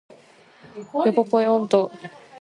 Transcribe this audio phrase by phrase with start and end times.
[1.05, 1.91] ヨポポイ音頭